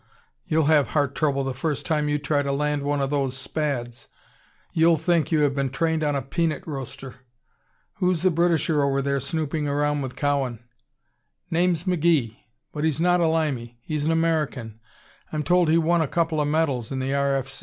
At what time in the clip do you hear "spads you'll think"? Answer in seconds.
3.37-5.31